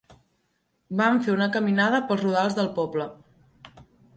Vam 1.01 1.19
fer 1.27 1.35
una 1.35 1.49
caminada 1.57 2.01
pels 2.09 2.25
rodals 2.27 2.59
del 2.61 2.73
poble. 2.81 3.07